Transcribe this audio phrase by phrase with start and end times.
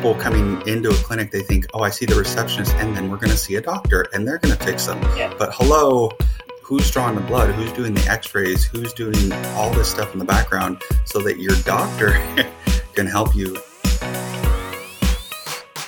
[0.00, 3.18] people coming into a clinic, they think, oh, I see the receptionist, and then we're
[3.18, 4.98] going to see a doctor, and they're going to fix them.
[5.14, 5.30] Yeah.
[5.38, 6.10] But hello,
[6.62, 7.50] who's drawing the blood?
[7.50, 8.64] Who's doing the x rays?
[8.64, 12.12] Who's doing all this stuff in the background so that your doctor
[12.94, 13.58] can help you?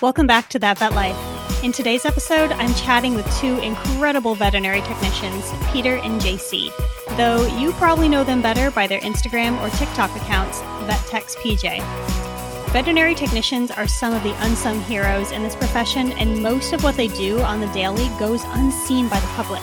[0.03, 1.65] Welcome back to That Vet Life.
[1.65, 6.71] In today's episode, I'm chatting with two incredible veterinary technicians, Peter and Jaycee.
[7.17, 12.22] Though you probably know them better by their Instagram or TikTok accounts, VetTechsPJ.
[12.73, 16.97] Veterinary technicians are some of the unsung heroes in this profession, and most of what
[16.97, 19.61] they do on the daily goes unseen by the public.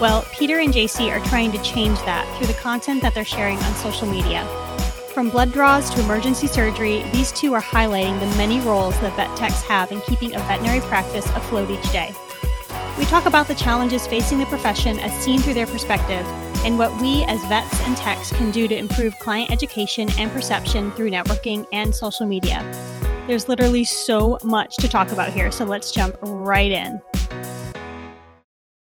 [0.00, 3.58] Well, Peter and Jaycee are trying to change that through the content that they're sharing
[3.58, 4.46] on social media.
[5.12, 9.36] From blood draws to emergency surgery, these two are highlighting the many roles that vet
[9.36, 12.14] techs have in keeping a veterinary practice afloat each day.
[12.96, 16.26] We talk about the challenges facing the profession as seen through their perspective,
[16.68, 20.90] and what we as vets and techs can do to improve client education and perception
[20.92, 22.60] through networking and social media.
[23.26, 27.00] There's literally so much to talk about here, so let's jump right in.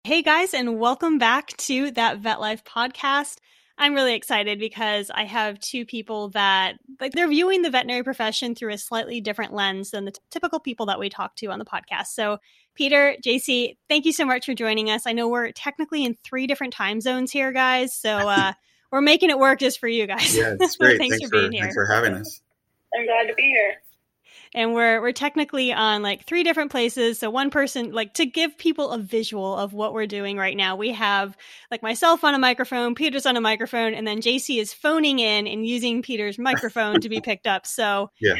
[0.04, 3.38] Hey guys, and welcome back to that Vet Life podcast.
[3.78, 8.56] I'm really excited because I have two people that like they're viewing the veterinary profession
[8.56, 11.60] through a slightly different lens than the t- typical people that we talk to on
[11.60, 12.08] the podcast.
[12.08, 12.40] So,
[12.78, 15.08] Peter, Jaycee, thank you so much for joining us.
[15.08, 17.94] I know we're technically in three different time zones here, guys.
[17.94, 18.54] So, uh,
[18.92, 20.38] we're making it work just for you guys.
[20.38, 20.98] Yeah, it's great.
[21.00, 21.64] thanks, thanks, for being here.
[21.64, 22.42] Thanks for having us.
[22.98, 23.82] I'm glad to be here.
[24.54, 28.58] and we're we're technically on like three different places so one person like to give
[28.58, 31.36] people a visual of what we're doing right now we have
[31.70, 35.48] like myself on a microphone peter's on a microphone and then Jaycee is phoning in
[35.48, 38.36] and using peter's microphone to be picked up so Yeah.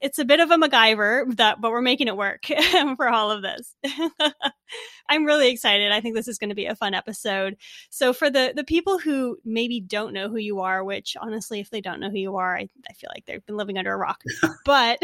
[0.00, 2.46] It's a bit of a MacGyver that but we're making it work
[2.96, 3.74] for all of this.
[5.08, 5.90] I'm really excited.
[5.92, 7.56] I think this is going to be a fun episode.
[7.90, 11.70] So for the the people who maybe don't know who you are, which honestly if
[11.70, 13.96] they don't know who you are, I, I feel like they've been living under a
[13.96, 14.22] rock.
[14.64, 15.02] but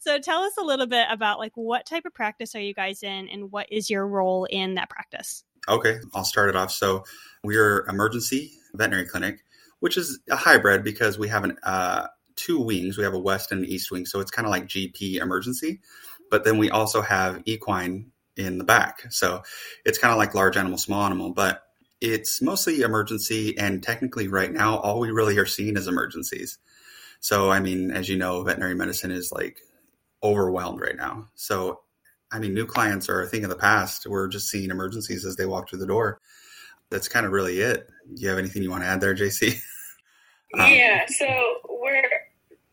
[0.00, 3.02] so tell us a little bit about like what type of practice are you guys
[3.02, 5.44] in and what is your role in that practice?
[5.68, 6.70] Okay, I'll start it off.
[6.70, 7.04] So
[7.42, 9.44] we're emergency veterinary clinic,
[9.80, 12.06] which is a hybrid because we have an uh,
[12.38, 12.96] two wings.
[12.96, 15.80] We have a west and an east wing, so it's kind of like GP emergency.
[16.30, 19.42] But then we also have equine in the back, so
[19.84, 21.30] it's kind of like large animal, small animal.
[21.30, 21.62] But
[22.00, 26.58] it's mostly emergency, and technically, right now, all we really are seeing is emergencies.
[27.20, 29.58] So, I mean, as you know, veterinary medicine is like
[30.22, 31.26] overwhelmed right now.
[31.34, 31.80] So,
[32.30, 34.06] I mean, new clients are a thing of the past.
[34.06, 36.20] We're just seeing emergencies as they walk through the door.
[36.90, 37.88] That's kind of really it.
[38.14, 39.60] Do you have anything you want to add there, Jaycee?
[40.54, 41.26] Um, yeah, so
[41.68, 42.02] we're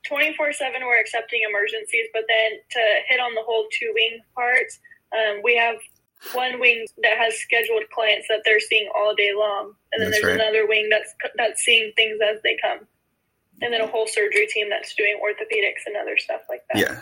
[0.07, 4.79] 24 7, we're accepting emergencies, but then to hit on the whole two wing parts,
[5.13, 5.77] um, we have
[6.33, 10.21] one wing that has scheduled clients that they're seeing all day long, and then That's
[10.21, 10.41] there's right.
[10.41, 12.87] another wing that's that's seeing things as they come,
[13.61, 16.81] and then a whole surgery team that's doing orthopedics and other stuff like that.
[16.81, 17.01] Yeah.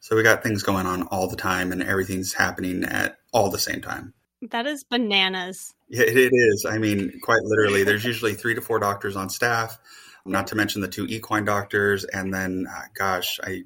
[0.00, 3.58] So we got things going on all the time, and everything's happening at all the
[3.58, 4.14] same time.
[4.50, 5.74] That is bananas.
[5.88, 6.66] Yeah, it, it is.
[6.68, 9.78] I mean, quite literally, there's usually three to four doctors on staff,
[10.24, 12.04] not to mention the two equine doctors.
[12.04, 13.62] And then, uh, gosh, I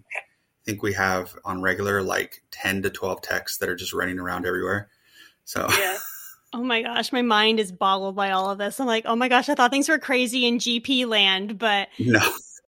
[0.64, 4.46] think we have on regular like 10 to 12 techs that are just running around
[4.46, 4.88] everywhere.
[5.44, 5.98] So, Yeah.
[6.52, 8.80] Oh my gosh, my mind is boggled by all of this.
[8.80, 12.20] I'm like, oh my gosh, I thought things were crazy in GP land, but no,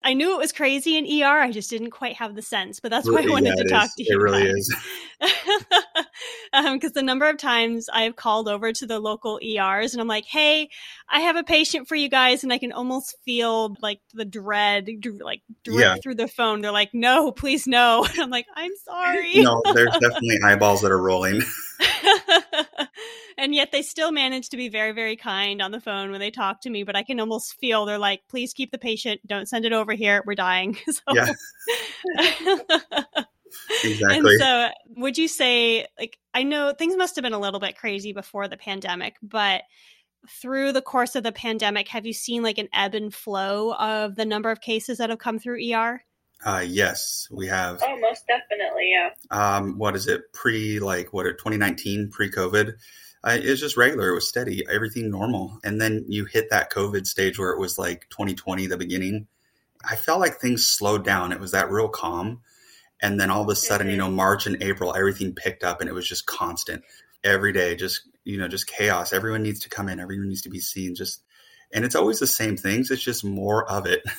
[0.04, 1.42] I knew it was crazy in ER.
[1.42, 2.80] I just didn't quite have the sense.
[2.80, 3.94] But that's why I Yeah, wanted to talk is.
[3.96, 4.10] to you.
[4.12, 4.54] It really guys.
[4.54, 4.76] is.
[6.56, 10.08] Um, because the number of times I've called over to the local ERs and I'm
[10.08, 10.70] like, hey,
[11.10, 12.44] I have a patient for you guys.
[12.44, 14.88] And I can almost feel like the dread,
[15.20, 15.96] like drip Yeah.
[16.04, 16.62] through the phone.
[16.62, 18.06] They're like, no, please no.
[18.14, 19.42] And I'm like, I'm sorry.
[19.42, 21.42] No, there's definitely eyeballs that are rolling.
[23.40, 26.30] and yet they still manage to be very, very kind on the phone when they
[26.32, 26.84] talk to me.
[26.84, 29.22] But I can almost feel they're like, please keep the patient.
[29.26, 30.22] Don't send it over here.
[30.28, 30.78] We're dying.
[30.88, 31.34] so, Yeah.
[33.84, 34.18] Exactly.
[34.18, 34.70] And so,
[35.02, 38.48] would you say, like, I know things must have been a little bit crazy before
[38.48, 39.64] the pandemic, but
[40.30, 44.16] through the course of the pandemic, have you seen like an ebb and flow of
[44.16, 46.04] the number of cases that have come through ER?
[46.46, 47.82] Uh, yes, we have.
[47.86, 48.92] Oh, most definitely.
[48.92, 49.10] Yeah.
[49.32, 52.74] um, what is it pre like what 2019 pre COVID
[53.26, 56.72] uh, it was just regular it was steady everything normal and then you hit that
[56.72, 59.28] COVID stage where it was like 2020 the beginning
[59.84, 62.42] I felt like things slowed down it was that real calm
[63.04, 65.90] and then all of a sudden you know March and April everything picked up and
[65.90, 66.84] it was just constant.
[67.24, 69.14] Every day just you know just chaos.
[69.14, 70.00] Everyone needs to come in.
[70.00, 70.96] Everyone needs to be seen.
[70.96, 71.22] Just
[71.72, 72.90] and it's always the same things.
[72.90, 74.04] It's just more of it.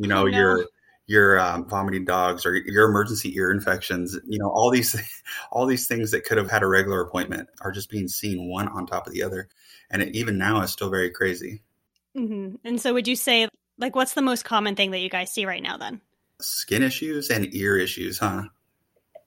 [0.00, 0.38] You know no.
[0.38, 0.66] your
[1.08, 4.94] your um, vomiting dogs or your emergency ear infections you know all these
[5.50, 8.68] all these things that could have had a regular appointment are just being seen one
[8.68, 9.48] on top of the other.
[9.90, 11.62] And it, even now is still very crazy.
[12.14, 15.32] Hmm And so, would you say, like, what's the most common thing that you guys
[15.32, 16.00] see right now then?
[16.40, 18.44] Skin issues and ear issues, huh?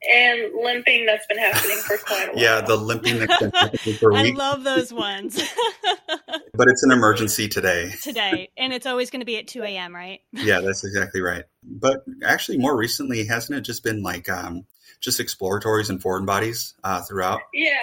[0.10, 2.38] And limping that's been happening for quite a while.
[2.42, 4.32] Yeah, the limping that's been happening for weeks.
[4.32, 5.36] I love those ones.
[6.54, 7.92] but it's an emergency today.
[8.02, 8.50] Today.
[8.58, 10.22] And it's always going to be at 2 a.m., right?
[10.32, 11.44] Yeah, that's exactly right.
[11.64, 14.66] But actually, more recently, hasn't it just been like um,
[15.02, 17.42] just exploratories and foreign bodies uh, throughout?
[17.54, 17.76] Yeah.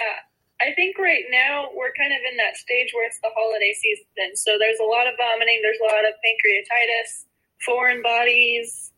[0.61, 4.35] I think right now we're kind of in that stage where it's the holiday season.
[4.35, 7.23] So there's a lot of vomiting, there's a lot of pancreatitis,
[7.65, 8.88] foreign bodies.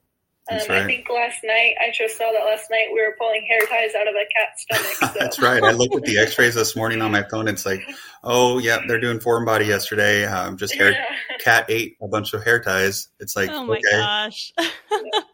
[0.51, 3.41] Um, That's I think last night, I just saw that last night we were pulling
[3.47, 5.11] hair ties out of a cat's stomach.
[5.13, 5.19] So.
[5.19, 5.63] That's right.
[5.63, 7.47] I looked at the X-rays this morning on my phone.
[7.47, 7.81] It's like,
[8.23, 10.25] oh, yeah, they're doing foreign body yesterday.
[10.25, 10.91] Um, just hair.
[10.91, 11.05] Yeah.
[11.39, 13.07] Cat ate a bunch of hair ties.
[13.19, 14.53] It's like, oh my okay, gosh.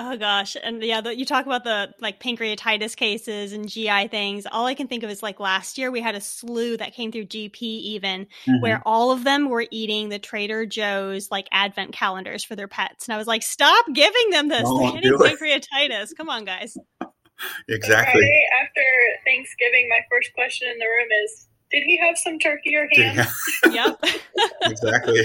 [0.00, 0.56] oh gosh.
[0.62, 4.46] And yeah, the, you talk about the like pancreatitis cases and GI things.
[4.50, 7.10] All I can think of is like last year we had a slew that came
[7.12, 8.62] through GP even Mhm.
[8.62, 13.06] where all of them were eating the Trader Joe's like advent calendars for their pets.
[13.06, 14.62] And I was like, stop giving them this.
[14.62, 16.16] No, They're getting pancreatitis.
[16.16, 16.76] Come on, guys.
[17.68, 18.20] exactly.
[18.20, 18.82] Friday after
[19.24, 23.26] Thanksgiving, my first question in the room is, did he have some turkey or ham?
[23.70, 23.98] Yeah, yep.
[24.62, 25.20] exactly.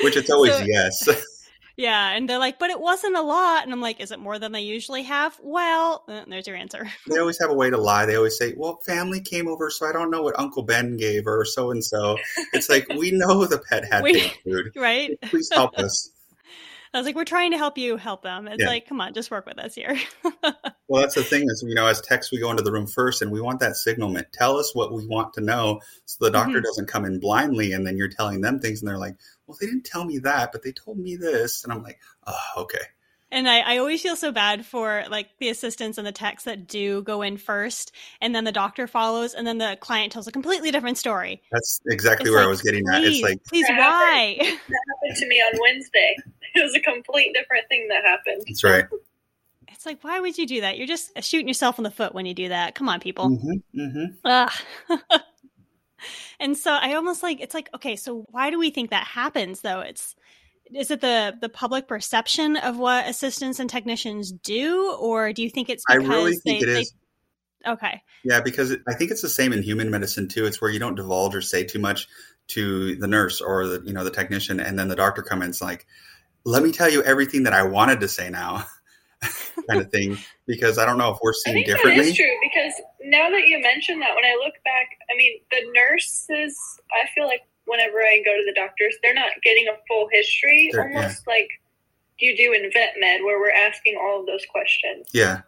[0.00, 1.08] Which it's always So- yes.
[1.76, 2.10] Yeah.
[2.10, 3.64] And they're like, but it wasn't a lot.
[3.64, 5.38] And I'm like, is it more than they usually have?
[5.42, 6.86] Well, uh, there's your answer.
[7.08, 8.06] they always have a way to lie.
[8.06, 11.26] They always say, "Well, family came over, so I don't know what Uncle Ben gave
[11.26, 12.16] or so and so."
[12.52, 14.72] It's like we know the pet had We- food.
[14.76, 15.18] right?
[15.22, 16.10] Please help us.
[16.94, 18.46] I was like, we're trying to help you help them.
[18.46, 18.68] It's Yeah.
[18.68, 19.98] like, come on, just work with us here.
[20.86, 23.22] Well, that's the thing is, you know, as techs, we go into the room first,
[23.22, 24.26] and we want that signalment.
[24.34, 26.62] Tell us what we want to know, so the doctor Mhm.
[26.62, 29.66] doesn't come in blindly, and then you're telling them things, and they're like, "Well, they
[29.66, 32.82] didn't tell me that, but they told me this," and I'm like, "Oh, okay."
[33.30, 36.68] And I, I always feel so bad for like the assistants and the techs that
[36.68, 37.90] do go in first
[38.20, 41.42] and then the doctor follows and then the client tells a completely different story.
[41.50, 43.02] That's exactly It's where I was getting at.
[43.02, 44.36] It's like, please, why?
[44.38, 46.14] That happened to me on Wednesday.
[46.60, 48.42] It was a complete different thing that happened.
[48.46, 48.84] that's right.
[49.72, 50.76] It's like, why would you do that?
[50.76, 52.74] You're just shooting yourself in the foot when you do that.
[52.74, 53.28] Come on, people.
[53.28, 54.52] hmm hmm Ugh.
[56.40, 59.62] and so I almost like it's like okay, so why do we think that happens
[59.62, 59.80] though?
[59.80, 60.14] It's
[60.74, 65.50] is it the the public perception of what assistants and technicians do, or do you
[65.50, 66.94] think it's I really think they, it they- is.
[67.66, 68.02] okay?
[68.24, 70.46] Yeah, because it, I think it's the same in human medicine too.
[70.46, 72.08] It's where you don't divulge or say too much
[72.48, 75.50] to the nurse or the you know the technician, and then the doctor comes in
[75.50, 75.86] it's like,
[76.44, 78.64] "Let me tell you everything that I wanted to say now,"
[79.68, 80.18] kind of thing.
[80.46, 82.10] Because I don't know if we're I seen think differently.
[82.10, 85.62] is true because now that you mention that, when I look back, I mean, the
[85.74, 86.56] nurses,
[86.92, 90.68] I feel like whenever I go to the doctors, they're not getting a full history,
[90.72, 91.48] They're- almost like
[92.18, 95.08] you do in vet med, where we're asking all of those questions.
[95.12, 95.40] Yeah,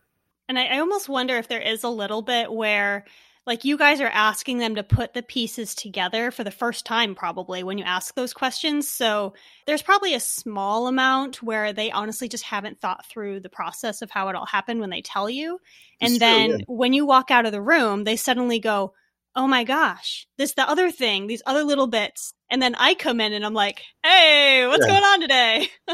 [0.49, 3.05] And I, I almost wonder if there is a little bit where,
[3.47, 7.15] like, you guys are asking them to put the pieces together for the first time,
[7.15, 8.89] probably when you ask those questions.
[8.89, 9.35] So
[9.67, 14.11] there's probably a small amount where they honestly just haven't thought through the process of
[14.11, 15.59] how it all happened when they tell you.
[16.01, 16.57] And It's true, then yeah.
[16.67, 18.95] when you walk out of the room, they suddenly go,
[19.39, 22.33] Oh my gosh, this, the other thing, these other little bits.
[22.51, 24.93] And then I come in and I'm like, Hey, what's Yeah.
[24.93, 25.69] going on today?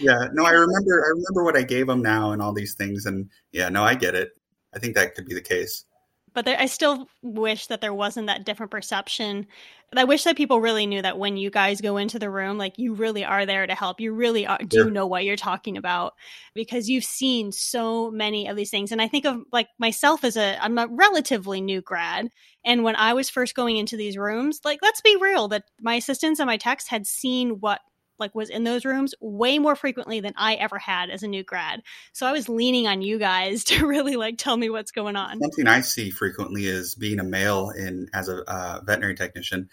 [0.00, 0.28] yeah.
[0.32, 1.04] No, I remember.
[1.04, 3.94] I remember what I gave them now and all these things, and yeah, no, I
[3.94, 4.30] get it.
[4.74, 5.84] I think that could be the case.
[6.36, 9.46] But there, I still wish that there wasn't that different perception.
[9.96, 12.74] I wish that people really knew that when you guys go into the room, like
[12.76, 14.02] you really are there to help.
[14.02, 16.12] You really are, do know what you're talking about
[16.54, 18.92] because you've seen so many of these things.
[18.92, 22.28] And I think of like myself as a, I'm a relatively new grad.
[22.66, 25.94] And when I was first going into these rooms, like let's be real, that my
[25.94, 27.80] assistants and my techs had seen what
[28.18, 31.42] like was in those rooms way more frequently than I ever had as a new
[31.42, 31.82] grad.
[32.12, 35.40] So I was leaning on you guys to really like tell me what's going on.
[35.40, 39.68] Something I see frequently is being a male in as a uh, veterinary technician.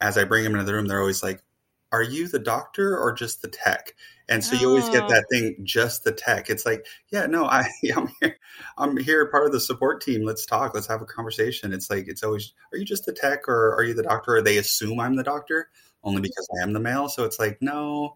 [0.00, 1.42] As I bring them into the room, they're always like,
[1.90, 3.94] "Are you the doctor or just the tech?"
[4.28, 5.08] And so you always get Oh.
[5.08, 6.50] that thing, just the tech.
[6.50, 8.36] It's like, yeah, no, I, I'm here.
[8.76, 10.24] I'm here, part of the support team.
[10.24, 10.74] Let's talk.
[10.74, 11.72] Let's have a conversation.
[11.72, 14.36] It's like it's always, are you just the tech or are you the doctor?
[14.36, 15.68] Or they assume I'm the doctor
[16.06, 17.08] only because I am the male.
[17.08, 18.14] So it's like, no,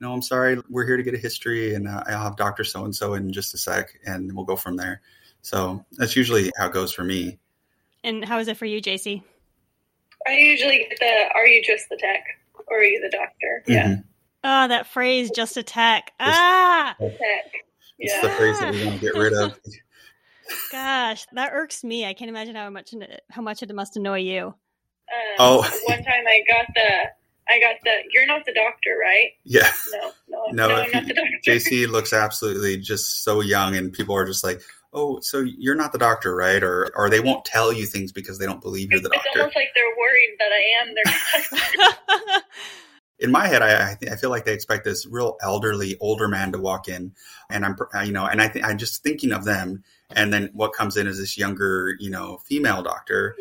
[0.00, 0.58] no, I'm sorry.
[0.68, 3.32] We're here to get a history, and uh, I'll have Doctor So and So in
[3.32, 5.02] just a sec, and we'll go from there.
[5.42, 7.38] So that's usually how it goes for me.
[8.02, 9.22] And how is it for you, Jaycee?
[10.26, 12.24] I usually get the, are you just the tech?
[12.68, 13.62] Or are you the doctor?
[13.68, 14.04] Yeah, Mhm.
[14.42, 16.12] Oh, that phrase, just a tech.
[16.18, 17.10] Ah, tech.
[17.98, 18.22] It's Yeah.
[18.22, 19.58] the phrase that we want to get rid of.
[20.72, 22.04] gosh, that irks me.
[22.06, 22.92] I can't imagine how much
[23.30, 24.46] how much it must annoy you.
[24.46, 24.54] Um,
[25.38, 25.62] Oh.
[25.86, 27.10] one time I got the,
[27.48, 29.30] I got the, you're not the doctor, right?
[29.44, 31.38] Yeah, No, no, No, no, I'm not the doctor.
[31.46, 34.60] Jaycee looks absolutely just so young, and people are just like,
[34.92, 38.38] "Oh, so you're not the doctor, right?" Or, or they won't tell you things because
[38.38, 39.28] they don't believe you're the It's doctor.
[39.30, 42.46] It's almost like they're worried that I am their doctor.
[43.18, 46.28] in my head, I I, th- I feel like they expect this real elderly older
[46.28, 47.12] man to walk in,
[47.50, 50.72] and I'm you know, and I think I'm just thinking of them, and then what
[50.72, 53.36] comes in is this younger you know female doctor,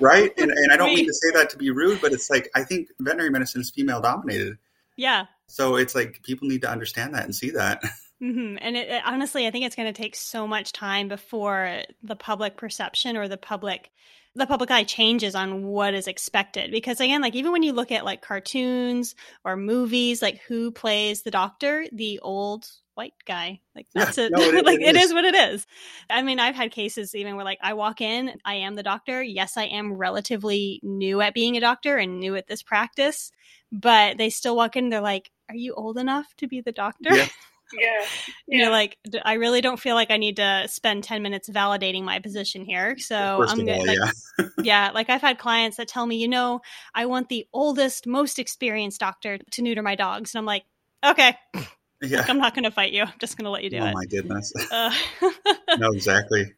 [0.00, 0.32] right?
[0.38, 2.64] And, and I don't mean to say that to be rude, but it's like I
[2.64, 4.58] think veterinary medicine is female dominated.
[4.96, 5.26] Yeah.
[5.46, 7.82] So it's like people need to understand that and see that.
[8.22, 8.56] Mm-hmm.
[8.60, 12.16] And it, it, honestly, I think it's going to take so much time before the
[12.16, 13.90] public perception or the public
[14.34, 16.70] the public eye changes on what is expected.
[16.70, 19.14] Because again like even when you look at like cartoons
[19.44, 21.86] or movies like who plays the doctor?
[21.92, 23.60] The old white guy.
[23.74, 25.12] Like that's yeah, it, no, it like it is.
[25.12, 25.66] what it is.
[26.10, 29.22] I mean i've had cases even where like i walk in i am the doctor.
[29.22, 33.30] Yes i am relatively new at being a doctor and new at this practice
[33.72, 37.14] but they still walk in they're like are you old enough to be the doctor?
[37.14, 37.28] Yeah.
[37.78, 38.06] Yeah.
[38.46, 42.02] You know, like I really don't feel like I need to spend 10 minutes validating
[42.02, 42.98] my position here.
[42.98, 44.46] So First I'm all, like, yeah.
[44.62, 46.60] yeah, like I've had clients that tell me, you know,
[46.94, 50.34] I want the oldest, most experienced doctor to neuter my dogs.
[50.34, 50.64] And I'm like,
[51.04, 51.36] okay.
[52.02, 52.18] Yeah.
[52.18, 53.02] Like, I'm not going to fight you.
[53.02, 53.90] I'm just going to let you do oh, it.
[53.90, 54.52] Oh my goodness.
[54.70, 54.92] Uh,
[55.78, 56.52] no, exactly.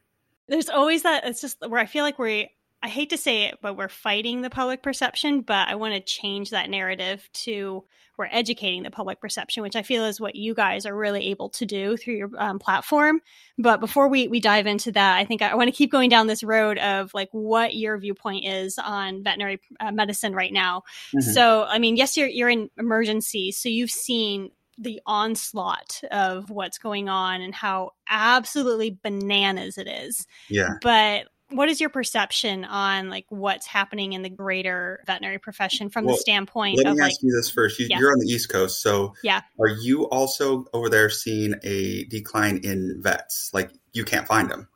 [0.49, 1.25] There's always that.
[1.25, 2.51] It's just where I feel like we
[2.87, 6.01] I hate to say it, but we're fighting the public perception, but I want to
[6.01, 7.83] change that narrative to
[8.17, 11.49] we're educating the public perception, which I feel is what you guys are really able
[11.51, 13.23] to do through your um, platform.
[13.59, 16.09] But before we, we dive into that, I think I, I want to keep going
[16.09, 20.85] down this road of like what your viewpoint is on veterinary uh, medicine right now.
[21.09, 21.33] Mm-hmm.
[21.33, 23.51] So, I mean, yes, you're, you're in emergency.
[23.51, 30.25] So you've seen the onslaught of what's going on and how absolutely bananas it is.
[30.49, 30.75] Yeah.
[30.83, 36.05] But what is your perception on like what's happening in the greater veterinary profession from
[36.05, 37.79] well, the standpoint let of me like, ask you this first.
[37.79, 39.43] You, are on the east coast so yeah.
[39.61, 43.51] are you also over there seeing a decline in vets?
[43.53, 44.69] Like you can't find them.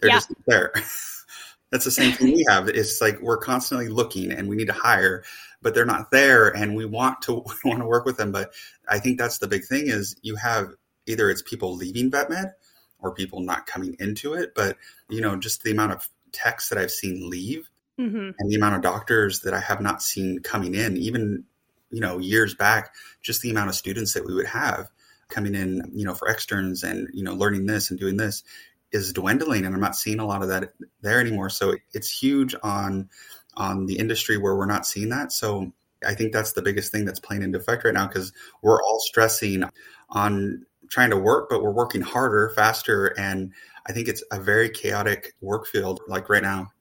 [0.00, 0.16] They're yeah.
[0.16, 0.72] just there.
[1.70, 2.68] That's the same thing we have.
[2.68, 5.22] It's like we're constantly looking and we need to hire
[5.60, 7.32] but they're not there and we want to
[7.64, 8.52] we want to work with them but
[8.88, 10.70] i think that's the big thing is you have
[11.06, 12.52] either it's people leaving vet med
[13.00, 14.54] or people not coming into it.
[14.54, 14.76] But,
[15.08, 18.30] you know, just the amount of techs that I've seen leave mm-hmm.
[18.38, 21.44] and the amount of doctors that I have not seen coming in, even,
[21.90, 24.88] you know, years back, just the amount of students that we would have
[25.28, 28.42] coming in, you know, for externs and, you know, learning this and doing this
[28.90, 31.50] is dwindling and I'm not seeing a lot of that there anymore.
[31.50, 33.10] So it's huge on
[33.56, 35.32] on the industry where we're not seeing that.
[35.32, 35.72] So
[36.06, 39.00] I think that's the biggest thing that's playing into effect right now because we're all
[39.00, 39.64] stressing
[40.10, 43.52] on trying to work, but we're working harder, faster, and
[43.86, 46.72] I think it's a very chaotic work field like right now.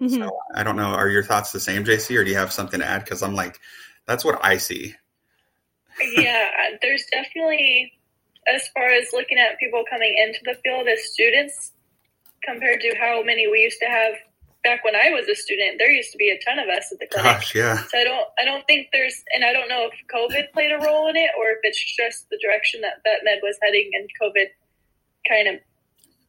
[0.00, 0.22] Mm-hmm.
[0.22, 0.94] So I don't know.
[0.94, 3.04] Are your thoughts the same, Jaycee, or do you have something to add?
[3.04, 3.58] Because I'm like,
[4.06, 4.94] that's what I see.
[6.16, 6.48] yeah,
[6.80, 7.92] there's definitely,
[8.52, 11.72] as far as looking at people coming into the field as students
[12.44, 14.14] compared to how many we used to have
[14.64, 16.98] back when I was a student, there used to be a ton of us at
[16.98, 17.32] the clinic.
[17.32, 17.84] Gosh, yeah.
[17.84, 20.78] So I don't, I don't think there's, and I don't know if COVID played a
[20.78, 24.08] role in it or if it's just the direction that vet med was heading, and
[24.20, 24.46] COVID
[25.28, 25.54] kind of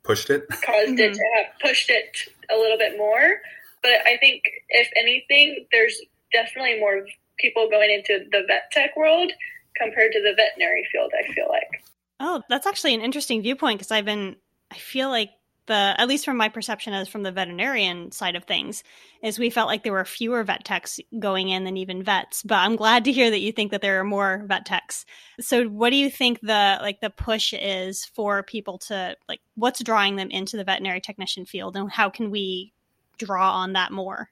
[0.04, 1.00] pushed it, caused mm-hmm.
[1.00, 2.18] it to have pushed it
[2.52, 3.42] a little bit more.
[3.82, 6.00] But I think if anything, there's
[6.32, 7.06] definitely more
[7.40, 9.32] people going into the vet tech world
[9.76, 11.12] compared to the veterinary field.
[11.18, 11.84] I feel like.
[12.20, 14.38] Oh, that's actually an interesting viewpoint because I've been,
[14.72, 15.32] I feel like
[15.68, 18.84] the at least from my perception as from the veterinarian side of things
[19.22, 22.56] is we felt like there were fewer vet techs going in than even vets but
[22.56, 25.06] i'm glad to hear that you think that there are more vet techs.
[25.40, 29.84] So what do you think the like the push is for people to like what's
[29.84, 32.74] drawing them into the veterinary technician field and how can we
[33.18, 34.30] draw on that more?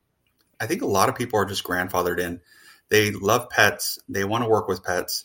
[0.59, 2.41] I think a lot of people are just grandfathered in.
[2.89, 4.00] They love pets.
[4.07, 5.23] They want to work with pets.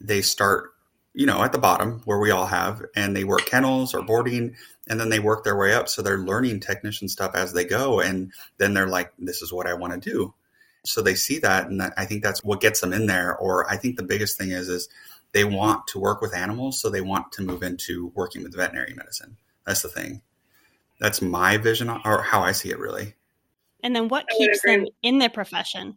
[0.00, 0.70] They start
[1.14, 4.54] you know, at the bottom where we all have, and they work kennels or boarding,
[4.88, 5.88] and then they work their way up.
[5.88, 9.66] So they're learning technician stuff as they go, and then they're like, "This is what
[9.66, 10.34] I want to do."
[10.84, 13.36] So they see that, and I think that's what gets them in there.
[13.36, 14.88] Or I think the biggest thing is is
[15.32, 18.94] they want to work with animals, so they want to move into working with veterinary
[18.94, 19.36] medicine.
[19.66, 20.22] That's the thing.
[21.00, 23.14] That's my vision, or how I see it, really.
[23.82, 25.96] And then what keeps them in the profession?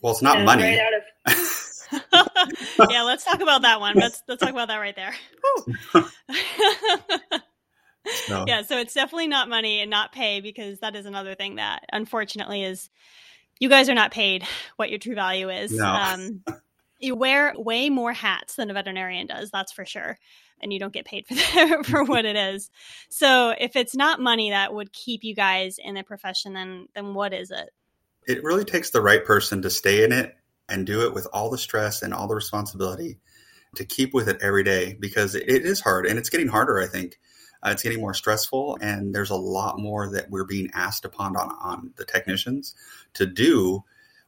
[0.00, 0.62] Well, it's not yeah, money.
[0.62, 1.02] Right of-
[2.90, 3.96] yeah, let's talk about that one.
[3.96, 5.14] Let's let's talk about that right there.
[8.28, 8.44] no.
[8.48, 11.84] Yeah, so it's definitely not money and not pay because that is another thing that
[11.92, 12.90] unfortunately is
[13.60, 14.44] you guys are not paid
[14.76, 15.72] what your true value is.
[15.72, 15.84] No.
[15.84, 16.44] Um,
[17.00, 20.18] you wear way more hats than a veterinarian does, that's for sure.
[20.60, 22.70] And you don't get paid for that, for what it is.
[23.08, 27.14] So if it's not money that would keep you guys in the profession, then then
[27.14, 27.70] what is it?
[28.26, 30.36] It really takes the right person to stay in it
[30.68, 33.18] and do it with all the stress and all the responsibility
[33.76, 36.86] to keep with it every day because it is hard and it's getting harder, I
[36.86, 37.18] think.
[37.62, 41.36] Uh, it's getting more stressful and there's a lot more that we're being asked upon
[41.36, 42.74] on, on the technicians
[43.14, 43.82] to do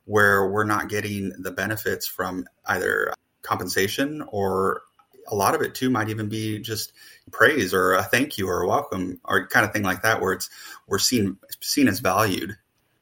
[0.05, 4.83] where we're not getting the benefits from either compensation or
[5.29, 6.93] a lot of it too might even be just
[7.31, 10.33] praise or a thank you or a welcome or kind of thing like that where
[10.33, 10.51] it's
[10.89, 12.57] we're seen seen as valued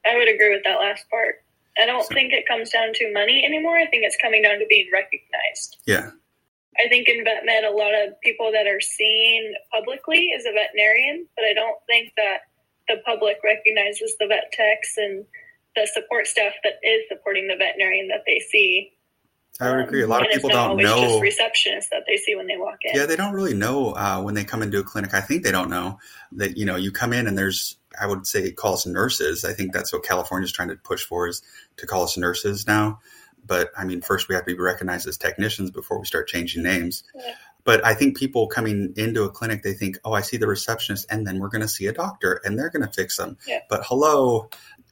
[0.05, 1.43] I would agree with that last part.
[1.81, 3.77] I don't So- think it comes down to money anymore.
[3.77, 5.79] I think it's coming down to being recognized.
[5.87, 6.11] yeah
[6.85, 10.53] I think in vet med, a lot of people that are seen publicly is a
[10.53, 12.39] veterinarian, but I don't think that
[12.89, 15.25] the public recognizes the vet techs and
[15.77, 18.93] the support staff that is supporting the veterinarian that they see.
[19.61, 20.03] i would agree.
[20.03, 21.21] A lot Um, of people don't always just know.
[21.21, 22.95] receptionists that they see when they walk in.
[22.97, 25.15] yeah they don't really know uh, when they come into a clinic.
[25.15, 25.99] I think they don't know
[26.33, 29.45] that you know you come in and there's i would say call us nurses.
[29.45, 31.43] I think that's what california's trying to push for is
[31.79, 33.01] to call us nurses now
[33.49, 36.63] but i mean first we have to be recognized as technicians before we start changing
[36.63, 37.03] names.
[37.15, 37.35] Yeah.
[37.65, 41.07] but i think people coming into a clinic they think oh i see the receptionist
[41.11, 43.37] and then we're going to see a doctor and they're going to fix them.
[43.47, 43.61] Yeah.
[43.69, 44.49] but hello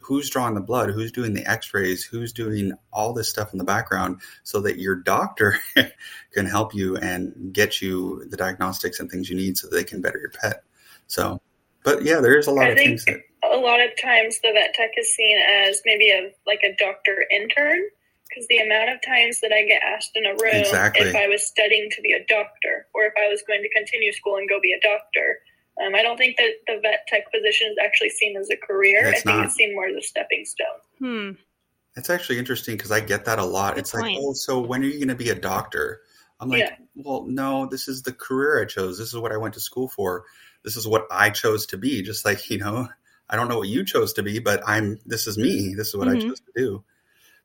[0.06, 0.88] who's drawing the blood?
[0.90, 2.04] Who's doing the x-rays?
[2.04, 5.58] Who's doing all this stuff in the background so that your doctor
[6.32, 10.00] can help you and get you the diagnostics and things you need so they can
[10.00, 10.62] better your pet?
[11.08, 11.40] So
[11.86, 14.50] but yeah there is a lot I of things that a lot of times the
[14.52, 17.80] vet tech is seen as maybe a like a doctor intern
[18.28, 21.06] because the amount of times that I get asked in a room Exactly.
[21.08, 24.12] if I was studying to be a doctor or if I was going to continue
[24.12, 25.38] school and go be a doctor.
[25.84, 29.00] Um, I don't think that the vet tech position is actually seen as a career.
[29.06, 29.44] It's I think not.
[29.46, 30.80] it's seen more as a stepping stone.
[30.98, 31.30] Hmm.
[31.96, 33.74] It's actually interesting because I get that a lot.
[33.74, 36.00] Good it's like, oh, so when are you going to be a doctor?
[36.40, 36.76] I'm like, Yeah.
[36.94, 38.98] well, no, this is the career I chose.
[38.98, 40.24] This is what I went to school for.
[40.64, 42.02] This is what I chose to be.
[42.02, 42.88] Just like, you know,
[43.28, 45.74] I don't know what you chose to be, but I'm, this is me.
[45.74, 46.16] This is what Mhm.
[46.16, 46.84] I chose to do.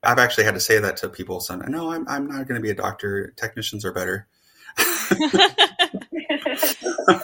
[0.03, 1.39] I've actually had to say that to people.
[1.39, 3.33] So, no, I'm, I'm not going to be a doctor.
[3.37, 4.27] Technicians are better.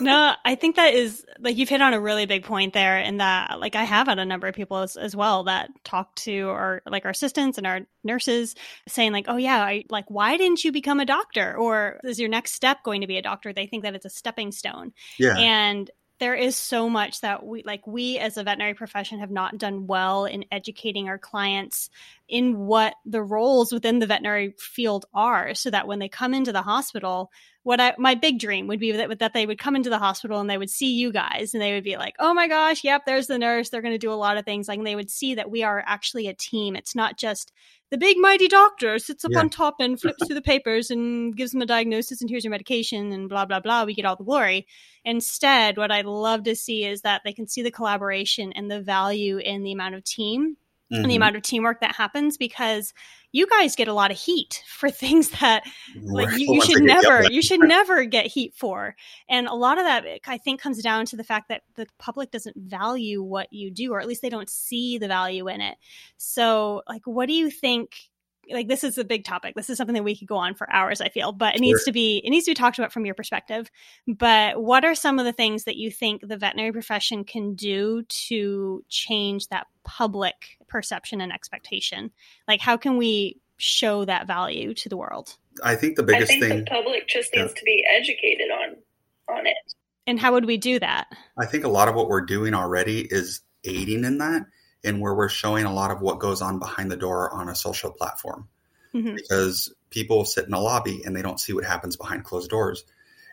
[0.01, 3.19] no, I think that is like you've hit on a really big point there, and
[3.19, 6.50] that like I have had a number of people as, as well that talk to
[6.50, 8.55] our like our assistants and our nurses
[8.88, 12.29] saying like, oh yeah, I, like why didn't you become a doctor, or is your
[12.29, 13.53] next step going to be a doctor?
[13.53, 15.38] They think that it's a stepping stone, Yeah.
[15.38, 19.58] and there is so much that we like we as a veterinary profession have not
[19.58, 21.89] done well in educating our clients
[22.27, 26.51] in what the roles within the veterinary field are so that when they come into
[26.51, 27.32] the hospital
[27.67, 30.39] what I my big dream would be that that they would come into the hospital
[30.39, 33.01] and they would see you guys and they would be like, "Oh my gosh, yep,
[33.06, 33.67] there's the nurse.
[33.67, 35.84] They're going to do a lot of things." Like they would see that we are
[35.86, 36.77] actually a team.
[36.77, 37.51] It's not just
[37.89, 39.39] the big mighty doctor sits up Yeah.
[39.39, 42.52] on top and flips through the papers and gives them a diagnosis and here's your
[42.52, 43.86] medication and blah blah blah.
[43.86, 44.67] We get all the glory.
[45.06, 48.82] Instead, what I'd love to see is that they can see the collaboration and the
[48.82, 50.58] value in the amount of team
[50.89, 52.93] and the amount of teamwork that happens because
[53.32, 55.63] you guys get a lot of heat for things that
[56.04, 58.95] like you, you should that get yelled never you should never get heat for.
[59.30, 62.32] And a lot of that i think comes down to the fact that the public
[62.32, 65.78] doesn't value what you do or at least they don't see the value in it.
[66.17, 68.10] So like what do you think
[68.51, 70.71] like this is a big topic this is something that we could go on for
[70.73, 71.86] hours i feel but it needs Sure.
[71.86, 73.69] to be it needs to be talked about from your perspective
[74.07, 78.03] but what are some of the things that you think the veterinary profession can do
[78.27, 82.12] to change that public perception and expectation
[82.47, 86.38] like how can we show that value to the world I think the biggest thing
[86.43, 86.65] I think thing.
[86.65, 87.41] the public just Yeah.
[87.43, 88.75] needs to be educated on
[89.36, 89.55] on it.
[90.05, 91.07] and how would we do that
[91.39, 94.43] I think a lot of what we're doing already is aiding in that,
[94.88, 97.56] and where we're showing a lot of what goes on behind the door on a
[97.56, 98.47] social platform.
[98.93, 99.15] Mhm.
[99.15, 102.86] Because people sit in a lobby and they don't see what happens behind closed doors,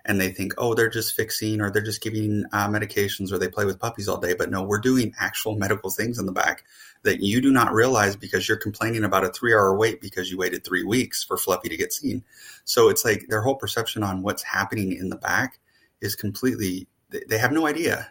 [0.04, 3.48] and they think, oh, they're just fixing or they're just giving uh, medications or they
[3.48, 4.34] play with puppies all day.
[4.34, 6.64] But no, we're doing actual medical things in the back
[7.04, 10.64] that you do not realize because you're complaining about a three-hour wait because you waited
[10.64, 12.22] three weeks for Fluffy to get seen.
[12.64, 15.58] So it's like their whole perception on what's happening in the back
[16.00, 16.86] is completely
[17.28, 18.08] they have no idea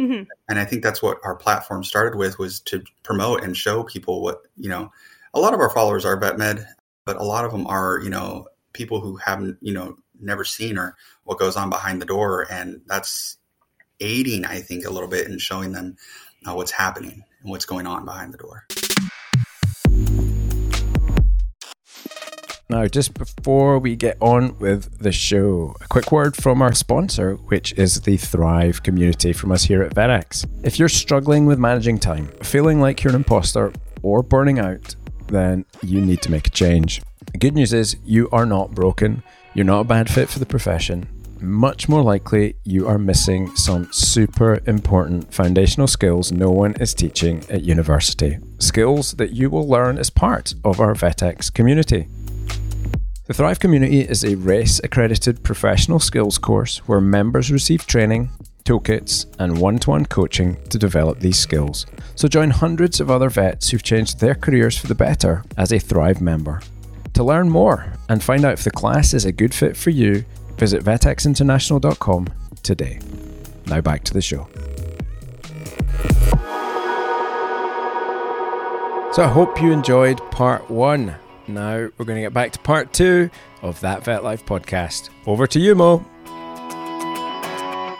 [0.00, 0.26] Mhm.
[0.48, 4.22] and i think that's what our platform started with was to promote and show people
[4.22, 4.90] what you know
[5.34, 6.66] a lot of our followers are vet med
[7.04, 10.78] but a lot of them are you know people who haven't you know never seen
[10.78, 13.36] or what goes on behind the door and that's
[14.00, 15.96] aiding i think a little bit in showing them
[16.48, 18.64] uh, what's happening and what's going on behind the door
[22.70, 27.34] Now, just before we get on with the show, a quick word from our sponsor,
[27.34, 30.46] which is the Thrive community from us here at VetX.
[30.62, 33.72] If you're struggling with managing time, feeling like you're an imposter,
[34.04, 34.94] or burning out,
[35.26, 37.02] then you need to make a change.
[37.32, 40.46] The good news is you are not broken, you're not a bad fit for the
[40.46, 41.08] profession.
[41.40, 47.42] Much more likely, you are missing some super important foundational skills no one is teaching
[47.50, 48.38] at university.
[48.58, 52.06] Skills that you will learn as part of our VetX community.
[53.30, 58.28] The Thrive Community is a RACE accredited professional skills course where members receive training
[58.64, 61.86] toolkits, and one to one coaching to develop these skills.
[62.16, 65.78] So join hundreds of other vets who've changed their careers for the better as a
[65.78, 66.60] Thrive member.
[67.12, 70.24] To learn more and find out if the class is a good fit for you,
[70.56, 72.26] visit vetxinternational.com
[72.64, 72.98] today.
[73.66, 74.48] Now back to the show.
[79.12, 81.14] So I hope you enjoyed part one.
[81.54, 83.30] Now we're going to get back to part two
[83.62, 85.10] of that Vet Life podcast.
[85.26, 86.04] Over to you, Mo.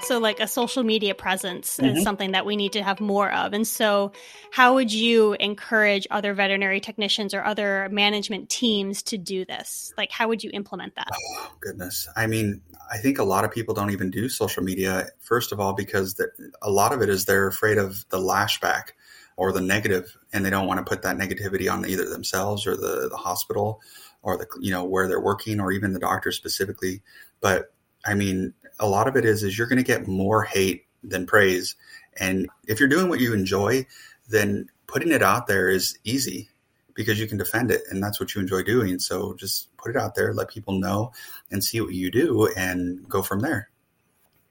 [0.03, 1.99] So, like a social media presence mm-hmm.
[1.99, 3.53] is something that we need to have more of.
[3.53, 4.11] And so,
[4.51, 9.93] how would you encourage other veterinary technicians or other management teams to do this?
[9.97, 11.07] Like, how would you implement that?
[11.13, 12.09] Oh, goodness.
[12.17, 12.61] I mean,
[12.91, 16.21] I think a lot of people don't even do social media, first of all, because
[16.61, 18.93] a lot of it is they're afraid of the lashback
[19.37, 22.77] or the negative and they don't want to put that negativity on either themselves or
[22.77, 23.81] the, the hospital
[24.23, 27.03] or the you know where they're working or even the doctor specifically.
[27.41, 27.73] But
[28.05, 31.27] i mean a lot of it is is you're going to get more hate than
[31.27, 31.77] praise.
[32.19, 33.87] And if you're doing what you enjoy
[34.29, 36.49] then putting it out there is easy
[36.95, 38.99] because you can defend it and that's what you enjoy doing.
[38.99, 41.13] So just put it out there let people know
[41.51, 43.71] and see what you do and go from there.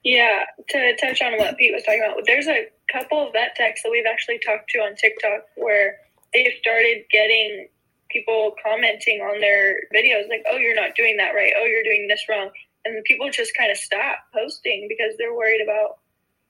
[0.03, 3.83] Yeah to touch on what pete was talking about there's a couple of vet techs
[3.83, 5.97] that we've actually talked to on TikTok where
[6.33, 7.67] they've started getting
[8.09, 11.53] people commenting on their videos like, oh, you're not doing that right.
[11.57, 12.49] Oh, you're doing this wrong.
[12.85, 15.99] And people just kind of stop posting because they're worried about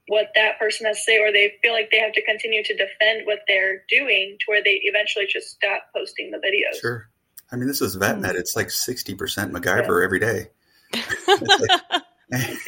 [0.07, 2.73] what that person has to say, or they feel like they have to continue to
[2.73, 6.81] defend what they're doing to where they eventually just stop posting the videos.
[6.81, 7.09] Sure.
[7.51, 8.25] I mean, this is VetMed.
[8.25, 8.35] Mm.
[8.35, 9.17] It's like 60%
[9.51, 10.05] MacGyver yeah.
[10.05, 10.47] every day.
[10.93, 12.01] I mean,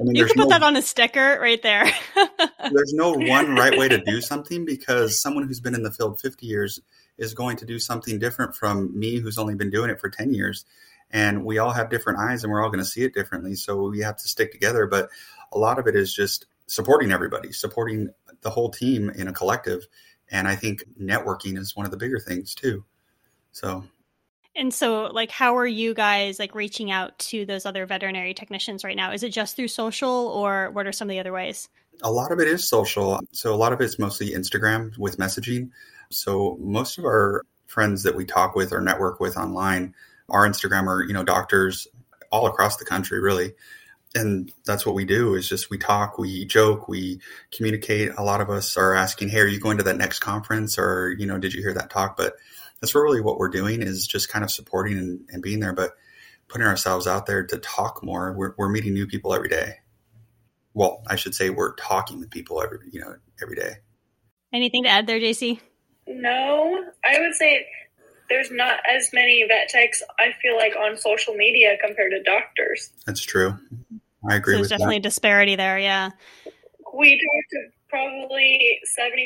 [0.00, 1.90] you can put no, that on a sticker right there.
[2.72, 6.20] there's no one right way to do something because someone who's been in the field
[6.20, 6.80] 50 years
[7.16, 10.34] is going to do something different from me who's only been doing it for 10
[10.34, 10.64] years.
[11.10, 13.54] And we all have different eyes and we're all going to see it differently.
[13.54, 14.86] So we have to stick together.
[14.86, 15.08] But
[15.52, 18.10] a lot of it is just supporting everybody, supporting
[18.42, 19.88] the whole team in a collective.
[20.30, 22.84] And I think networking is one of the bigger things too.
[23.52, 23.84] So
[24.56, 28.84] and so, like, how are you guys like reaching out to those other veterinary technicians
[28.84, 29.12] right now?
[29.12, 31.68] Is it just through social, or what are some of the other ways?
[32.02, 33.20] A lot of it is social.
[33.32, 35.70] So a lot of it's mostly Instagram with messaging.
[36.10, 39.94] So most of our friends that we talk with or network with online
[40.28, 41.86] are Instagram or you know doctors
[42.30, 43.54] all across the country, really.
[44.14, 47.20] And that's what we do is just we talk, we joke, we
[47.52, 48.12] communicate.
[48.16, 51.14] A lot of us are asking, "Hey, are you going to that next conference?" Or
[51.18, 52.34] you know, "Did you hear that talk?" But
[52.80, 55.92] that's really what we're doing is just kind of supporting and, and being there, but
[56.48, 58.32] putting ourselves out there to talk more.
[58.32, 59.74] We're, we're meeting new people every day.
[60.74, 63.74] Well, I should say we're talking with people every, you know, every day.
[64.52, 65.60] Anything to add there, Jaycee?
[66.06, 67.66] No, I would say
[68.30, 72.90] there's not as many vet techs, I feel like, on social media compared to doctors.
[73.06, 73.58] That's true.
[74.28, 75.06] I agree so there's definitely that.
[75.06, 76.10] a disparity there, yeah.
[76.94, 79.20] We talk to probably 75%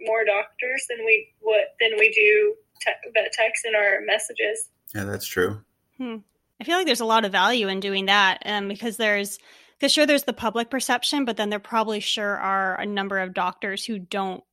[0.00, 4.70] more doctors than we what than we do te- vet techs in our messages.
[4.94, 5.60] Yeah, that's true.
[5.98, 6.18] Hmm.
[6.60, 9.38] I feel like there's a lot of value in doing that um, because there's
[9.78, 13.34] because sure there's the public perception, but then there probably sure are a number of
[13.34, 14.44] doctors who don't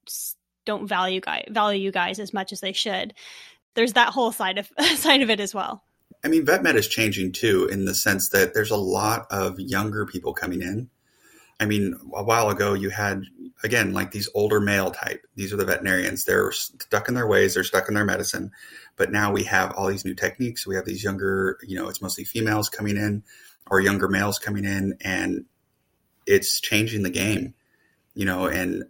[0.66, 3.14] don't value guy value you guys as much as they should.
[3.74, 5.84] There's that whole side of side of it as well.
[6.24, 9.60] I mean, vet med is changing too in the sense that there's a lot of
[9.60, 10.90] younger people coming in
[11.62, 13.24] I mean, a while ago you had
[13.64, 15.26] again like these older male type.
[15.36, 16.26] These are the veterinarians.
[16.26, 17.54] They're stuck in their ways.
[17.54, 18.52] They're stuck in their medicine.
[18.96, 20.66] But now we have all these new techniques.
[20.66, 23.24] We have these younger, you know, it's mostly females coming in
[23.70, 25.46] or younger males coming in, and
[26.26, 27.54] it's changing the game.
[28.16, 28.84] You know, and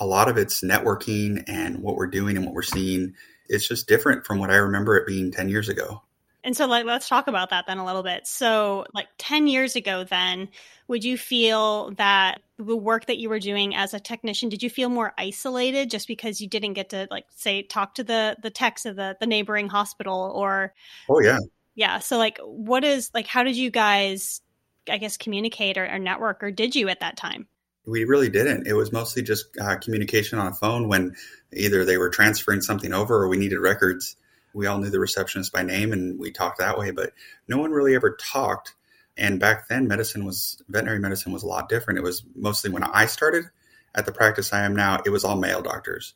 [0.00, 3.14] a lot of it's networking and what we're doing and what we're seeing.
[3.48, 6.02] It's just different from what I remember it being ten years ago.
[6.46, 8.24] And so, like, let's talk about that then a little bit.
[8.24, 10.48] So, like 10 years ago, then,
[10.86, 14.70] would you feel that the work that you were doing as a technician, did you
[14.70, 18.50] feel more isolated just because you didn't get to, like, say, talk to the the
[18.50, 20.72] techs of the the neighboring hospital or?
[21.10, 21.40] Oh yeah.
[21.74, 21.98] Yeah.
[21.98, 23.26] So, like, what is like?
[23.26, 24.40] How did you guys,
[24.88, 27.48] I guess, communicate or, or network, or did you at that time?
[27.86, 28.68] We really didn't.
[28.68, 31.16] It was mostly just uh, communication on a phone when
[31.52, 34.14] either they were transferring something over or we needed records
[34.56, 37.12] we all knew the receptionist by name and we talked that way, but
[37.46, 38.74] no one really ever talked.
[39.14, 41.98] And back then, medicine was veterinary medicine was a lot different.
[41.98, 43.44] It was mostly when I started
[43.94, 46.14] at the practice I am now, it was all male doctors.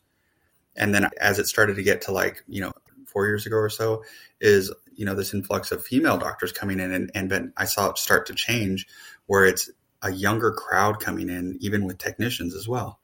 [0.75, 2.73] And then as it started to get to like, you know,
[3.07, 4.05] four years ago or so,
[4.41, 7.91] is, you know, this influx of female doctors coming in and, and then I saw
[7.91, 8.87] it start to change
[9.27, 13.01] where it's a younger crowd coming in, even with technicians as well.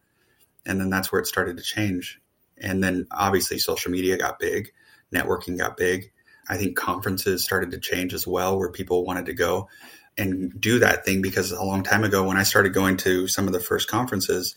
[0.65, 2.23] And then that's where it started to change.
[2.57, 4.73] And then obviously social media got big
[5.15, 6.13] networking got big.
[6.49, 9.69] I think conferences started to change as well, where people wanted to go.
[10.19, 13.47] and do that thing because a long time ago when I started going to some
[13.47, 14.55] of the first conferences,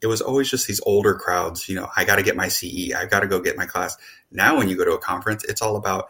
[0.00, 1.68] it was always just these older crowds.
[1.68, 3.96] You know, I got to get my CE, I got to go get my class.
[4.30, 6.08] Now, when you go to a conference, it's all about,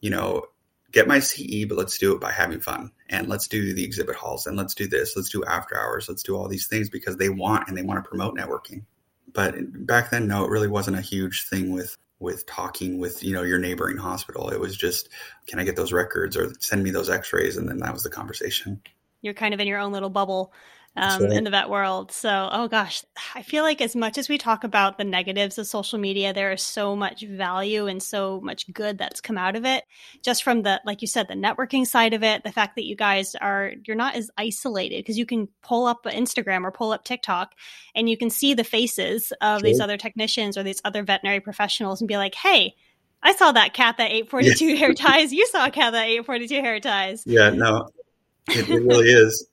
[0.00, 0.44] you know,
[0.92, 4.16] get my CE, but let's do it by having fun and let's do the exhibit
[4.16, 7.16] halls and let's do this, let's do after hours, let's do all these things because
[7.16, 8.84] they want and they want to promote networking.
[9.32, 9.54] But
[9.86, 13.42] back then, no, it really wasn't a huge thing with with talking with you know
[13.42, 14.50] your neighboring hospital.
[14.50, 15.08] It was just,
[15.46, 18.10] can I get those records or send me those X-rays, and then that was the
[18.10, 18.80] conversation.
[19.22, 20.52] You're kind of in your own little bubble
[20.96, 21.32] um, right.
[21.32, 22.10] in the vet world.
[22.10, 25.66] So, oh gosh, I feel like as much as we talk about the negatives of
[25.66, 29.64] social media, there is so much value and so much good that's come out of
[29.64, 29.84] it.
[30.22, 32.96] Just from the, like you said, the networking side of it, the fact that you
[32.96, 37.04] guys are, you're not as isolated because you can pull up Instagram or pull up
[37.04, 37.54] TikTok
[37.94, 39.64] and you can see the faces of sure.
[39.64, 42.74] these other technicians or these other veterinary professionals and be like, hey,
[43.22, 44.76] I saw that cat that 842 yeah.
[44.76, 45.32] hair ties.
[45.32, 47.22] You saw a cat that 842 hair ties.
[47.26, 47.90] Yeah, no,
[48.48, 49.46] it, it really is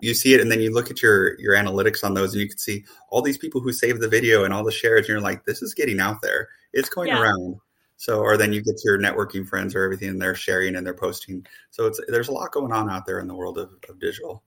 [0.00, 2.48] you see it and then you look at your your analytics on those and you
[2.48, 5.20] can see all these people who save the video and all the shares and you're
[5.20, 6.48] like this is getting out there.
[6.72, 7.20] It's going yeah.
[7.20, 7.56] around.
[7.96, 10.94] So or then you get your networking friends or everything and they're sharing and they're
[10.94, 11.46] posting.
[11.70, 14.42] So it's there's a lot going on out there in the world of, of digital.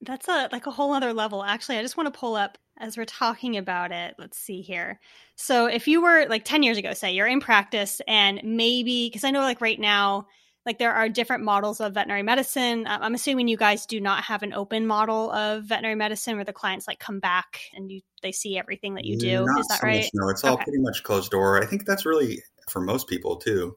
[0.00, 1.44] That's a like a whole other level.
[1.44, 5.00] Actually i just want to pull up as we're talking about it let's see here.
[5.36, 9.24] So if you were like 10 years ago say you're in practice and maybe because
[9.24, 10.28] i know like right now
[10.66, 12.86] like there are different models of veterinary medicine.
[12.86, 16.44] Um, I'm assuming you guys do not have an open model of veterinary medicine where
[16.44, 19.44] the clients like come back and you they see everything that you do.
[19.44, 20.02] Not Is that so right?
[20.02, 20.50] Much, no, it's okay.
[20.50, 21.62] all pretty much closed door.
[21.62, 23.76] I think that's really for most people too.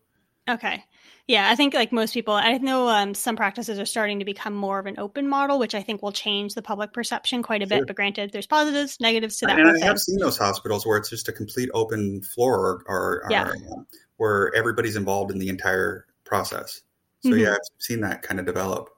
[0.50, 0.84] Okay.
[1.28, 4.54] Yeah, I think like most people, I know um, some practices are starting to become
[4.54, 7.68] more of an open model, which I think will change the public perception quite a
[7.68, 7.80] sure.
[7.80, 7.88] bit.
[7.88, 9.60] But granted, there's positives, negatives to that.
[9.60, 13.28] And I have seen those hospitals where it's just a complete open floor, or, or,
[13.30, 13.50] yeah.
[13.50, 16.82] or um, where everybody's involved in the entire process.
[17.22, 17.40] So mm-hmm.
[17.40, 18.90] yeah, I've seen that kind of develop.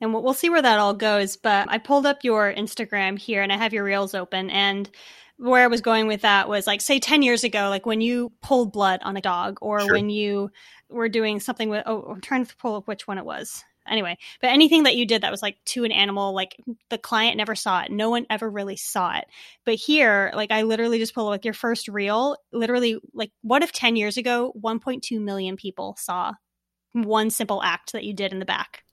[0.00, 1.36] And we'll see where that all goes.
[1.36, 4.50] But I pulled up your Instagram here and I have your reels open.
[4.50, 4.90] And
[5.36, 8.32] where I was going with that was like, say, 10 years ago, like when you
[8.42, 9.92] pulled blood on a dog or sure.
[9.92, 10.50] when you
[10.88, 13.64] were doing something with, oh, I'm trying to pull up which one it was.
[13.88, 16.56] Anyway, but anything that you did that was like to an animal, like
[16.88, 17.90] the client never saw it.
[17.90, 19.24] No one ever really saw it.
[19.64, 23.72] But here, like I literally just pulled like your first reel, literally, like what if
[23.72, 26.32] 10 years ago, 1.2 million people saw
[26.92, 28.84] one simple act that you did in the back.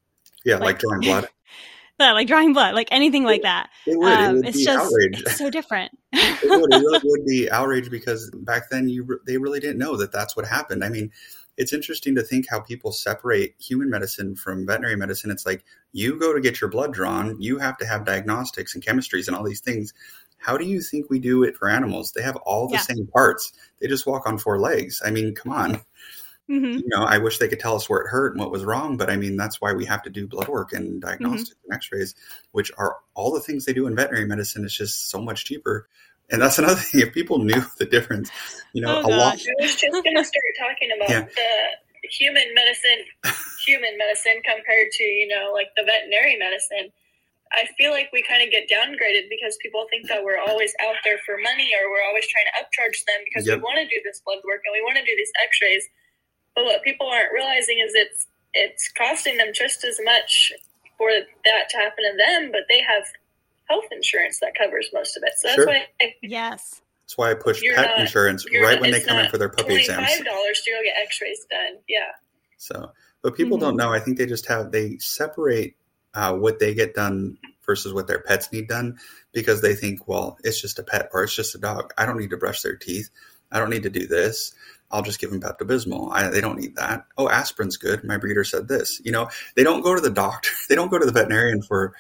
[0.46, 1.28] Yeah, like, like drawing blood.
[2.00, 3.70] yeah, like drawing blood, like anything like that.
[3.86, 4.12] It would.
[4.12, 5.22] Um, it would it's just outrage.
[5.22, 5.92] It's so different.
[6.14, 6.74] it would.
[6.74, 10.36] It really would be outrage because back then you they really didn't know that that's
[10.36, 10.84] what happened.
[10.84, 11.12] I mean,
[11.58, 15.30] it's interesting to think how people separate human medicine from veterinary medicine.
[15.30, 18.84] It's like you go to get your blood drawn, you have to have diagnostics and
[18.84, 19.94] chemistries and all these things.
[20.38, 22.14] How do you think we do it for animals?
[22.14, 22.82] They have all the yeah.
[22.82, 23.52] same parts.
[23.82, 25.02] They just walk on four legs.
[25.04, 25.82] I mean, come on.
[26.50, 26.80] Mm-hmm.
[26.80, 28.98] You know, I wish they could tell us where it hurt and what was wrong,
[28.98, 31.00] but I mean, that's why we have to do blood work and mm-hmm.
[31.00, 31.72] diagnostics mm-hmm.
[31.72, 32.16] and x-rays,
[32.52, 34.66] which are all the things they do in veterinary medicine.
[34.66, 35.88] It's just so much cheaper.
[36.32, 37.02] And that's another thing.
[37.02, 38.32] If people knew the difference,
[38.74, 39.38] you know, oh, a lot.
[39.38, 41.22] I was just going to start talking about yeah.
[41.22, 41.52] the
[42.10, 43.06] human medicine,
[43.66, 46.90] human medicine compared to, you know, like the veterinary medicine.
[47.54, 51.02] I feel like we kind of get downgraded because people think that we're always out
[51.02, 53.58] there for money or we're always trying to upcharge them because yep.
[53.58, 55.90] we want to do this blood work and we want to do these x-rays
[56.60, 60.52] but what people aren't realizing is it's it's costing them just as much
[60.98, 61.10] for
[61.46, 63.06] that to happen to them, but they have
[63.70, 65.34] health insurance that covers most of it.
[65.38, 65.68] So that's sure.
[65.68, 66.82] why I, yes.
[67.04, 69.50] That's why I push pet not, insurance right not, when they come in for their
[69.50, 70.08] puppy exams.
[70.08, 71.80] Five dollars to go get X-rays done.
[71.88, 72.12] Yeah.
[72.58, 72.92] So,
[73.22, 73.68] but people mm-hmm.
[73.68, 73.94] don't know.
[73.94, 75.76] I think they just have they separate
[76.14, 79.00] uh, what they get done versus what their pets need done
[79.32, 81.94] because they think, well, it's just a pet or it's just a dog.
[81.98, 83.10] I don't need to brush their teeth.
[83.52, 84.54] I don't need to do this.
[84.92, 86.32] I'll just give them Pepto Bismol.
[86.32, 87.06] They don't need that.
[87.18, 88.04] Oh, aspirin's good.
[88.04, 89.02] My breeder said this.
[89.04, 90.50] You know, they don't go to the doctor.
[90.70, 91.96] They don't go to the veterinarian for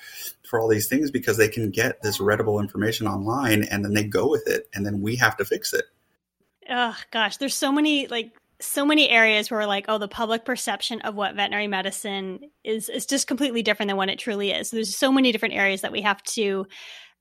[0.47, 4.04] for all these things because they can get this readable information online and then they
[4.04, 5.86] go with it and then we have to fix it.
[6.69, 11.02] Oh gosh, there's so many like so many areas where like, oh, the public perception
[11.02, 14.69] of what veterinary medicine is is just completely different than what it truly is.
[14.69, 16.67] So There's so many different areas that we have to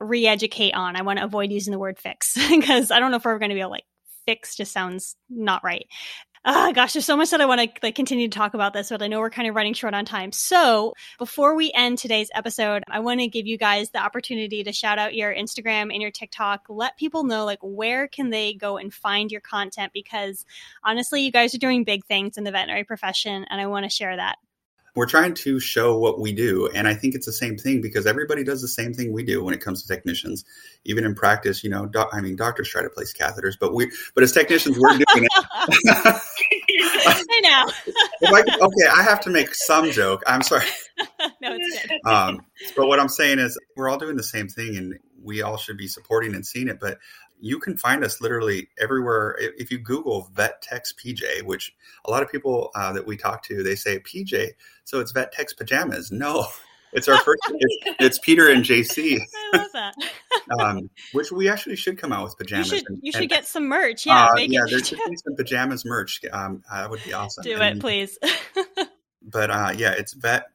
[0.00, 0.96] re-educate on.
[0.96, 3.50] I want to avoid using the word fix because I don't know if we're going
[3.50, 3.84] to be able like
[4.28, 5.86] fix just sounds not right.
[6.44, 8.90] Uh, gosh, there's so much that I want to like continue to talk about this,
[8.90, 10.32] but I know we're kind of running short on time.
[10.32, 14.72] So before we end today's episode, I want to give you guys the opportunity to
[14.72, 16.66] shout out your Instagram and your TikTok.
[16.68, 20.44] Let people know like where can they go and find your content because
[20.84, 23.90] honestly, you guys are doing big things in the veterinary profession, and I want to
[23.90, 24.36] share that
[24.98, 28.06] we're trying to show what we do and i think it's the same thing because
[28.06, 30.44] everybody does the same thing we do when it comes to technicians
[30.84, 34.24] even in practice you know i mean doctors try to place catheters but we but
[34.24, 36.22] as technicians we're doing it
[37.06, 38.30] I know.
[38.30, 40.22] Like, okay, I have to make some joke.
[40.26, 40.66] I'm sorry.
[41.40, 42.10] no, it's good.
[42.10, 42.44] Um,
[42.76, 45.76] but what I'm saying is, we're all doing the same thing, and we all should
[45.76, 46.78] be supporting and seeing it.
[46.80, 46.98] But
[47.40, 49.36] you can find us literally everywhere.
[49.38, 51.72] If you Google Vet Techs PJ, which
[52.04, 54.50] a lot of people uh, that we talk to, they say PJ,
[54.84, 56.10] so it's Vet Techs pajamas.
[56.18, 56.46] No,
[56.92, 57.40] it's our first.
[57.50, 59.18] it's, it's Peter and Jaycee.
[59.54, 59.94] I love that.
[60.58, 62.68] um, which we actually should come out with You pajamas.
[62.68, 64.06] should and- you should and, get some merch.
[64.06, 66.20] Yeah, uh, yeah, there should be some pajamas merch.
[66.32, 67.44] Um, uh, that would be awesome.
[67.44, 68.18] Do And- it, please.
[69.22, 70.46] But uh, yeah, it's vet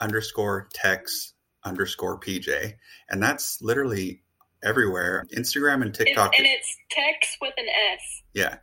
[0.00, 1.32] underscore techs
[1.64, 2.74] underscore PJ,
[3.08, 4.22] and that's literally
[4.62, 5.26] everywhere.
[5.36, 6.32] Instagram and TikTok.
[6.38, 8.22] and it's techs with an S.
[8.34, 8.56] yeah,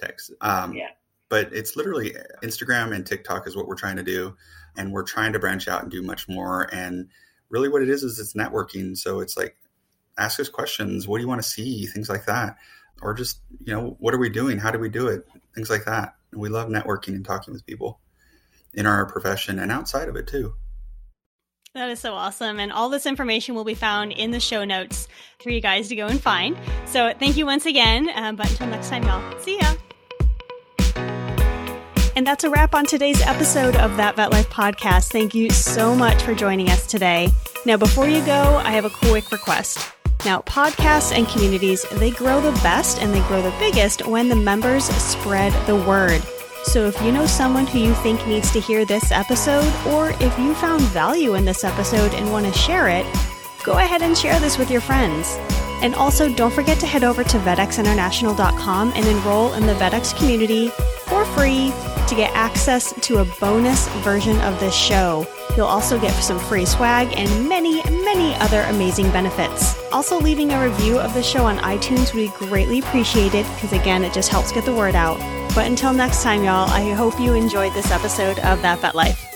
[0.00, 0.30] techs.
[0.40, 0.88] Um, Yeah.
[1.28, 4.36] But it's literally Instagram and TikTok is what we're trying to do,
[4.76, 6.68] and we're trying to branch out and do much more.
[6.74, 7.08] And
[7.48, 8.96] really, what it is is it's networking.
[8.98, 9.56] So it's like
[10.18, 11.08] ask us questions.
[11.08, 11.86] What do you want to see?
[11.86, 12.58] Things like that,
[13.00, 14.58] or just you know, what are we doing?
[14.58, 15.26] How do we do it?
[15.54, 16.16] Things like that.
[16.32, 17.98] And we love networking and talking with people
[18.74, 20.54] in our profession and outside of it too.
[21.74, 22.60] That is so awesome.
[22.60, 25.08] And all this information will be found in the show notes
[25.42, 26.54] for you guys to go and find.
[26.84, 28.10] So thank you once again.
[28.14, 29.74] Um, but until next time, y'all, see ya.
[32.14, 35.12] And that's a wrap on today's episode of That Vet Life podcast.
[35.12, 37.30] Thank you so much for joining us today.
[37.64, 39.78] Now, before you go, I have a quick request.
[40.26, 44.36] Now, podcasts and communities, they grow the best and they grow the biggest when the
[44.36, 46.22] members spread the word.
[46.64, 50.38] So if you know someone who you think needs to hear this episode, or if
[50.38, 53.04] you found value in this episode and want to share it,
[53.64, 55.36] go ahead and share this with your friends.
[55.82, 60.68] And also, don't forget to head over to vetxinternational.com and enroll in the VetX community
[61.08, 61.72] for free
[62.06, 65.26] to get access to a bonus version of this show.
[65.56, 69.76] You'll also get some free swag and many, many other amazing benefits.
[69.90, 74.04] Also, leaving a review of the show on iTunes would be greatly appreciated because, again,
[74.04, 75.20] it just helps get the word out.
[75.54, 79.31] But until next time, y'all, I hope you enjoyed this episode of That Vet Life.